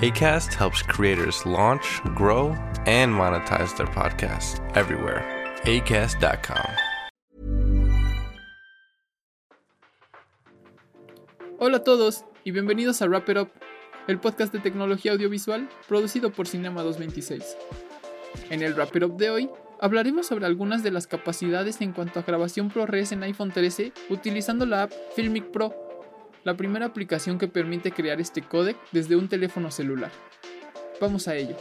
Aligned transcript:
ACAST 0.00 0.54
helps 0.54 0.82
creators 0.82 1.44
launch, 1.44 2.00
grow, 2.14 2.56
and 2.86 3.12
monetize 3.12 3.76
their 3.76 3.86
podcasts 3.86 4.58
everywhere. 4.74 5.22
ACAST.com. 5.64 6.64
Hola 11.58 11.76
a 11.76 11.84
todos 11.84 12.24
y 12.44 12.52
bienvenidos 12.52 13.02
a 13.02 13.08
Wrap 13.08 13.28
It 13.28 13.36
Up, 13.36 13.50
el 14.06 14.18
podcast 14.18 14.54
de 14.54 14.60
tecnología 14.60 15.12
audiovisual 15.12 15.68
producido 15.86 16.32
por 16.32 16.46
Cinema 16.46 16.82
226. 16.82 17.58
En 18.48 18.62
el 18.62 18.72
Wrap 18.72 18.96
It 18.96 19.02
Up 19.02 19.18
de 19.18 19.28
hoy 19.28 19.50
hablaremos 19.82 20.26
sobre 20.26 20.46
algunas 20.46 20.82
de 20.82 20.92
las 20.92 21.06
capacidades 21.06 21.78
en 21.82 21.92
cuanto 21.92 22.20
a 22.20 22.22
grabación 22.22 22.70
ProRes 22.70 23.12
en 23.12 23.22
iPhone 23.22 23.52
13 23.52 23.92
utilizando 24.08 24.64
la 24.64 24.84
app 24.84 24.92
Filmic 25.14 25.50
Pro 25.50 25.89
la 26.44 26.56
primera 26.56 26.86
aplicación 26.86 27.38
que 27.38 27.48
permite 27.48 27.92
crear 27.92 28.20
este 28.20 28.42
códec 28.42 28.76
desde 28.92 29.16
un 29.16 29.28
teléfono 29.28 29.70
celular. 29.70 30.10
Vamos 31.00 31.28
a 31.28 31.36
ello. 31.36 31.56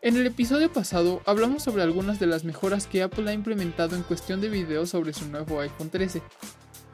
En 0.00 0.16
el 0.16 0.26
episodio 0.26 0.72
pasado 0.72 1.20
hablamos 1.26 1.62
sobre 1.62 1.82
algunas 1.82 2.18
de 2.18 2.26
las 2.26 2.42
mejoras 2.42 2.86
que 2.86 3.02
Apple 3.02 3.28
ha 3.28 3.34
implementado 3.34 3.94
en 3.94 4.02
cuestión 4.02 4.40
de 4.40 4.48
video 4.48 4.86
sobre 4.86 5.12
su 5.12 5.28
nuevo 5.28 5.60
iPhone 5.60 5.90
13 5.90 6.22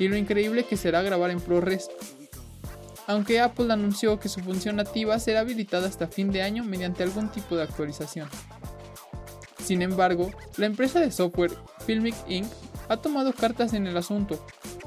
y 0.01 0.09
lo 0.09 0.17
increíble 0.17 0.65
que 0.65 0.77
será 0.77 1.01
grabar 1.03 1.31
en 1.31 1.41
ProRes, 1.41 1.89
aunque 3.07 3.41
Apple 3.41 3.73
anunció 3.73 4.19
que 4.19 4.29
su 4.29 4.41
función 4.41 4.77
nativa 4.77 5.19
será 5.19 5.41
habilitada 5.41 5.89
hasta 5.89 6.09
fin 6.09 6.31
de 6.33 6.43
año 6.43 6.65
mediante 6.65 7.03
algún 7.03 7.31
tipo 7.31 7.57
de 7.57 7.63
actualización. 7.63 8.29
Sin 9.59 9.83
embargo, 9.83 10.31
la 10.57 10.67
empresa 10.67 11.01
de 11.01 11.11
software 11.11 11.53
Filmic 11.87 12.15
Inc. 12.29 12.47
ha 12.89 12.99
tomado 12.99 13.33
cartas 13.33 13.73
en 13.73 13.87
el 13.87 13.97
asunto 13.97 14.45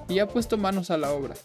y 0.08 0.20
ha 0.20 0.28
puesto 0.28 0.58
manos 0.58 0.92
a 0.92 0.98
la 0.98 1.12
obra, 1.12 1.36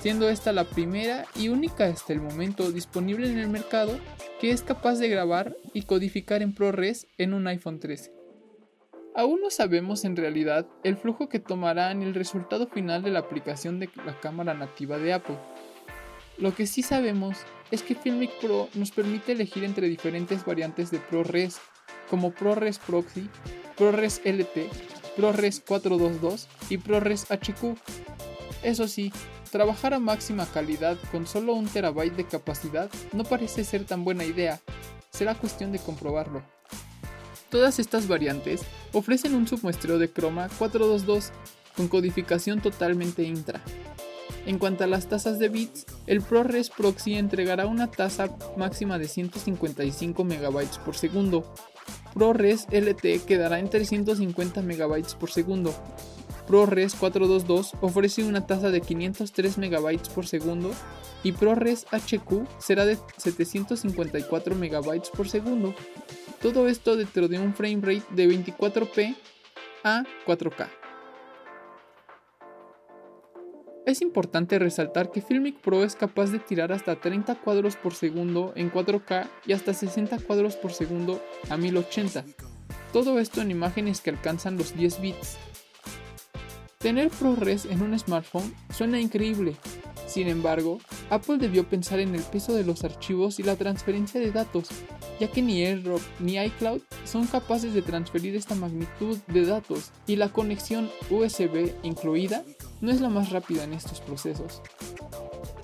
siendo 0.00 0.28
esta 0.28 0.52
la 0.52 0.64
primera 0.64 1.26
y 1.34 1.48
única 1.48 1.84
hasta 1.84 2.12
el 2.12 2.20
momento 2.20 2.72
disponible 2.72 3.28
en 3.28 3.38
el 3.38 3.48
mercado 3.48 3.98
que 4.40 4.50
es 4.50 4.62
capaz 4.62 4.96
de 4.96 5.08
grabar 5.08 5.56
y 5.72 5.82
codificar 5.82 6.42
en 6.42 6.54
ProRes 6.54 7.06
en 7.18 7.34
un 7.34 7.46
iPhone 7.46 7.80
13. 7.80 8.12
Aún 9.14 9.40
no 9.40 9.50
sabemos 9.50 10.04
en 10.04 10.14
realidad 10.14 10.66
el 10.84 10.98
flujo 10.98 11.30
que 11.30 11.40
tomará 11.40 11.92
ni 11.94 12.04
el 12.04 12.14
resultado 12.14 12.66
final 12.66 13.02
de 13.02 13.10
la 13.10 13.20
aplicación 13.20 13.80
de 13.80 13.88
la 14.04 14.20
cámara 14.20 14.52
nativa 14.52 14.98
de 14.98 15.14
Apple, 15.14 15.38
lo 16.38 16.54
que 16.54 16.66
sí 16.66 16.82
sabemos 16.82 17.36
es 17.70 17.82
que 17.82 17.94
Filmic 17.94 18.30
Pro 18.40 18.68
nos 18.74 18.90
permite 18.90 19.32
elegir 19.32 19.64
entre 19.64 19.88
diferentes 19.88 20.44
variantes 20.44 20.90
de 20.90 20.98
ProRes, 20.98 21.58
como 22.10 22.30
ProRes 22.32 22.78
Proxy, 22.78 23.28
ProRes 23.76 24.20
LT, 24.24 24.68
ProRes 25.16 25.60
422 25.66 26.48
y 26.68 26.78
ProRes 26.78 27.26
HQ. 27.30 27.76
Eso 28.62 28.86
sí, 28.86 29.12
trabajar 29.50 29.94
a 29.94 29.98
máxima 29.98 30.46
calidad 30.46 30.98
con 31.10 31.26
solo 31.26 31.54
un 31.54 31.66
terabyte 31.66 32.16
de 32.16 32.26
capacidad 32.26 32.90
no 33.12 33.24
parece 33.24 33.64
ser 33.64 33.84
tan 33.84 34.04
buena 34.04 34.24
idea, 34.24 34.60
será 35.10 35.34
cuestión 35.34 35.72
de 35.72 35.78
comprobarlo. 35.78 36.42
Todas 37.50 37.78
estas 37.78 38.08
variantes 38.08 38.62
ofrecen 38.92 39.34
un 39.34 39.46
submuestreo 39.46 39.98
de 39.98 40.10
croma 40.10 40.48
422 40.58 41.32
con 41.76 41.88
codificación 41.88 42.60
totalmente 42.60 43.22
intra, 43.22 43.62
en 44.46 44.58
cuanto 44.58 44.84
a 44.84 44.86
las 44.86 45.08
tasas 45.08 45.38
de 45.38 45.48
bits, 45.48 45.86
el 46.06 46.22
ProRes 46.22 46.70
Proxy 46.70 47.14
entregará 47.14 47.66
una 47.66 47.90
tasa 47.90 48.28
máxima 48.56 48.98
de 48.98 49.08
155 49.08 50.24
MB 50.24 50.84
por 50.84 50.96
segundo. 50.96 51.44
ProRes 52.14 52.66
LT 52.70 53.24
quedará 53.26 53.58
en 53.58 53.68
350 53.68 54.62
MB 54.62 55.16
por 55.18 55.30
segundo. 55.30 55.74
ProRes 56.46 56.94
422 56.94 57.74
ofrece 57.80 58.24
una 58.24 58.46
tasa 58.46 58.70
de 58.70 58.80
503 58.80 59.58
MB 59.58 59.98
por 60.14 60.26
segundo 60.26 60.70
y 61.24 61.32
ProRes 61.32 61.86
HQ 61.90 62.46
será 62.58 62.86
de 62.86 62.98
754 63.16 64.54
MB 64.54 65.10
por 65.16 65.28
segundo. 65.28 65.74
Todo 66.40 66.68
esto 66.68 66.96
dentro 66.96 67.26
de 67.26 67.40
un 67.40 67.54
frame 67.54 67.80
rate 67.82 68.06
de 68.14 68.28
24p 68.28 69.16
a 69.82 70.04
4K. 70.26 70.85
Es 73.86 74.02
importante 74.02 74.58
resaltar 74.58 75.12
que 75.12 75.22
Filmic 75.22 75.60
Pro 75.60 75.84
es 75.84 75.94
capaz 75.94 76.32
de 76.32 76.40
tirar 76.40 76.72
hasta 76.72 76.96
30 76.96 77.36
cuadros 77.36 77.76
por 77.76 77.94
segundo 77.94 78.52
en 78.56 78.72
4K 78.72 79.28
y 79.46 79.52
hasta 79.52 79.72
60 79.72 80.18
cuadros 80.18 80.56
por 80.56 80.72
segundo 80.72 81.22
a 81.48 81.56
1080. 81.56 82.24
Todo 82.92 83.20
esto 83.20 83.40
en 83.40 83.52
imágenes 83.52 84.00
que 84.00 84.10
alcanzan 84.10 84.56
los 84.56 84.76
10 84.76 85.00
bits. 85.00 85.36
Tener 86.78 87.10
ProRes 87.10 87.64
en 87.66 87.80
un 87.80 87.96
smartphone 87.96 88.52
suena 88.74 89.00
increíble. 89.00 89.54
Sin 90.08 90.26
embargo, 90.26 90.80
Apple 91.08 91.38
debió 91.38 91.68
pensar 91.68 92.00
en 92.00 92.16
el 92.16 92.22
peso 92.22 92.54
de 92.54 92.64
los 92.64 92.82
archivos 92.82 93.38
y 93.38 93.44
la 93.44 93.54
transferencia 93.54 94.20
de 94.20 94.32
datos, 94.32 94.66
ya 95.20 95.30
que 95.30 95.42
ni 95.42 95.62
AirDrop 95.62 96.00
ni 96.18 96.38
iCloud 96.38 96.80
son 97.04 97.28
capaces 97.28 97.72
de 97.72 97.82
transferir 97.82 98.34
esta 98.34 98.56
magnitud 98.56 99.16
de 99.28 99.46
datos 99.46 99.92
y 100.08 100.16
la 100.16 100.28
conexión 100.28 100.90
USB 101.08 101.70
incluida 101.84 102.44
no 102.80 102.90
es 102.90 103.00
la 103.00 103.08
más 103.08 103.30
rápida 103.30 103.64
en 103.64 103.72
estos 103.72 104.00
procesos. 104.00 104.62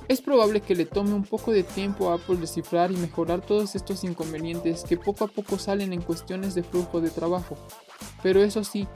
Es 0.08 0.20
probable 0.20 0.60
que 0.60 0.74
le 0.74 0.84
tome 0.84 1.14
un 1.14 1.24
poco 1.24 1.52
de 1.52 1.62
tiempo 1.62 2.10
a 2.10 2.14
Apple 2.14 2.36
descifrar 2.36 2.92
y 2.92 2.96
mejorar 2.96 3.40
todos 3.40 3.74
estos 3.74 4.04
inconvenientes 4.04 4.84
que 4.84 4.96
poco 4.96 5.24
a 5.24 5.28
poco 5.28 5.58
salen 5.58 5.92
en 5.92 6.02
cuestiones 6.02 6.54
de 6.54 6.62
flujo 6.62 7.00
de 7.00 7.10
trabajo. 7.10 7.56
Pero 8.22 8.42
eso 8.42 8.62
sí, 8.64 8.86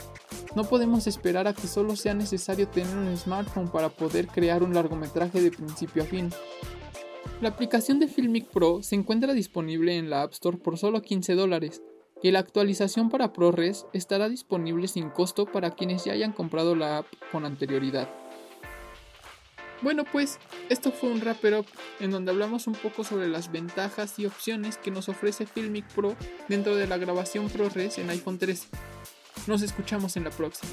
no 0.54 0.64
podemos 0.64 1.06
esperar 1.06 1.46
a 1.46 1.54
que 1.54 1.68
solo 1.68 1.96
sea 1.96 2.14
necesario 2.14 2.68
tener 2.68 2.96
un 2.96 3.16
smartphone 3.16 3.68
para 3.68 3.88
poder 3.88 4.26
crear 4.26 4.62
un 4.62 4.74
largometraje 4.74 5.40
de 5.40 5.50
principio 5.50 6.02
a 6.02 6.06
fin. 6.06 6.30
La 7.40 7.50
aplicación 7.50 7.98
de 7.98 8.08
Filmic 8.08 8.48
Pro 8.48 8.82
se 8.82 8.94
encuentra 8.94 9.32
disponible 9.32 9.96
en 9.96 10.10
la 10.10 10.22
App 10.22 10.32
Store 10.32 10.56
por 10.58 10.78
solo 10.78 11.02
15 11.02 11.34
dólares 11.34 11.82
y 12.22 12.30
la 12.30 12.38
actualización 12.40 13.10
para 13.10 13.32
ProRes 13.32 13.86
estará 13.92 14.28
disponible 14.28 14.88
sin 14.88 15.10
costo 15.10 15.46
para 15.46 15.70
quienes 15.70 16.04
ya 16.04 16.12
hayan 16.12 16.32
comprado 16.32 16.74
la 16.74 16.98
app 16.98 17.06
con 17.30 17.44
anterioridad. 17.44 18.08
Bueno 19.82 20.04
pues, 20.10 20.38
esto 20.70 20.90
fue 20.90 21.10
un 21.10 21.20
Wrapper 21.20 21.58
Up 21.58 21.66
en 22.00 22.10
donde 22.10 22.30
hablamos 22.30 22.66
un 22.66 22.74
poco 22.74 23.04
sobre 23.04 23.28
las 23.28 23.52
ventajas 23.52 24.18
y 24.18 24.26
opciones 24.26 24.78
que 24.78 24.90
nos 24.90 25.08
ofrece 25.08 25.46
Filmic 25.46 25.86
Pro 25.94 26.16
dentro 26.48 26.74
de 26.76 26.86
la 26.86 26.96
grabación 26.96 27.48
ProRes 27.50 27.98
en 27.98 28.08
iPhone 28.10 28.38
13. 28.38 28.68
Nos 29.46 29.62
escuchamos 29.62 30.16
en 30.16 30.24
la 30.24 30.30
próxima. 30.30 30.72